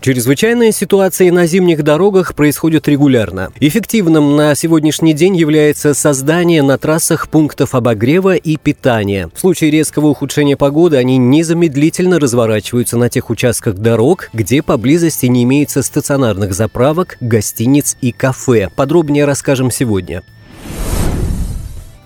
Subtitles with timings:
[0.00, 3.50] Чрезвычайные ситуации на зимних дорогах происходят регулярно.
[3.58, 9.28] Эффективным на сегодняшний день является создание на трассах пунктов обогрева и питания.
[9.34, 15.42] В случае резкого ухудшения погоды они незамедлительно разворачиваются на тех участках дорог, где поблизости не
[15.42, 18.70] имеется стационарных заправок, гостиниц и кафе.
[18.76, 20.22] Подробнее расскажем сегодня.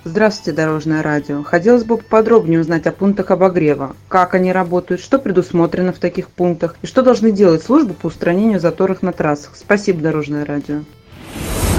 [0.05, 1.45] Здравствуйте, Дорожное радио.
[1.45, 3.95] Хотелось бы подробнее узнать о пунктах обогрева.
[4.09, 8.59] Как они работают, что предусмотрено в таких пунктах и что должны делать службы по устранению
[8.59, 9.53] заторов на трассах.
[9.55, 10.81] Спасибо, Дорожное радио.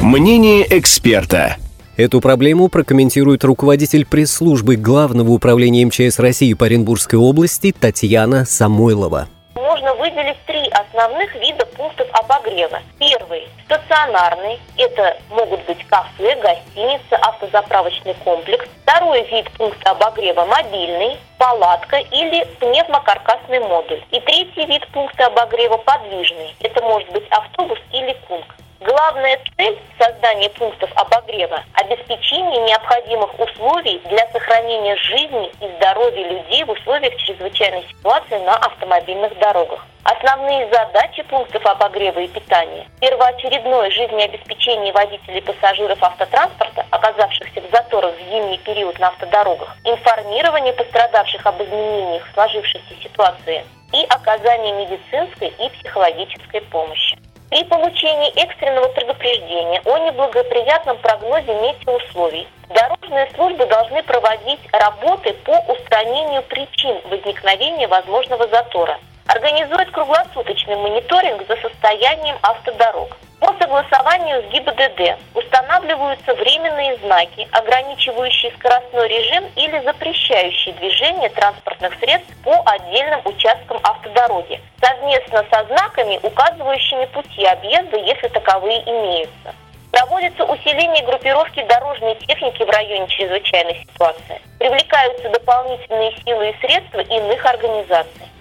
[0.01, 1.57] Мнение эксперта.
[1.97, 9.27] Эту проблему прокомментирует руководитель пресс-службы Главного управления МЧС России по Оренбургской области Татьяна Самойлова
[9.83, 12.79] можно выделить три основных вида пунктов обогрева.
[12.99, 14.59] Первый– стационарный.
[14.77, 18.65] Это могут быть кафе, гостиница, автозаправочный комплекс.
[18.83, 24.01] Второй вид пункта обогрева– мобильный, палатка или пневмокаркасный модуль.
[24.11, 26.55] И третий вид пункта обогрева– подвижный.
[26.59, 28.45] Это может быть автобус или кунг.
[28.85, 36.71] Главная цель создания пунктов обогрева– обеспечение необходимых условий для сохранения жизни и здоровья людей в
[36.71, 39.85] условиях чрезвычайной ситуации на автомобильных дорогах.
[40.03, 48.13] Основные задачи пунктов обогрева и питания– первоочередное жизнеобеспечение водителей и пассажиров автотранспорта, оказавшихся в заторах
[48.15, 55.69] в зимний период на автодорогах, информирование пострадавших об изменениях сложившейся ситуации и оказание медицинской и
[55.69, 57.12] психологической помощи.
[57.53, 66.41] При получении экстренного предупреждения о неблагоприятном прогнозе метеоусловий дорожные службы должны проводить работы по устранению
[66.41, 73.15] причин возникновения возможного затора, организовать круглосуточный мониторинг за состоянием автодорог,
[73.73, 82.61] согласованию с ГИБДД устанавливаются временные знаки, ограничивающие скоростной режим или запрещающие движение транспортных средств по
[82.65, 89.55] отдельным участкам автодороги, совместно со знаками, указывающими пути объезда, если таковые имеются.
[89.91, 94.41] Проводится усиление группировки дорожной техники в районе чрезвычайной ситуации.
[94.59, 98.32] Привлекаются дополнительные силы и средства иных организаций.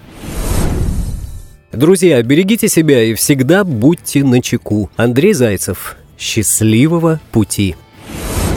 [1.73, 4.91] Друзья, берегите себя и всегда будьте начеку.
[4.97, 5.97] Андрей Зайцев.
[6.19, 7.77] Счастливого пути.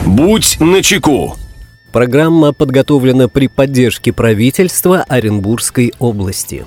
[0.04, 1.34] Будь начеку.
[1.92, 6.66] Программа подготовлена при поддержке правительства Оренбургской области.